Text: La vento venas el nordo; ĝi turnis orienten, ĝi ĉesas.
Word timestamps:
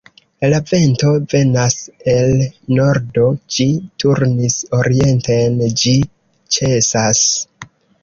La 0.51 0.59
vento 0.69 1.11
venas 1.33 1.75
el 2.13 2.33
nordo; 2.79 3.27
ĝi 3.59 3.69
turnis 4.07 4.59
orienten, 4.81 5.65
ĝi 5.85 5.97
ĉesas. 6.59 7.25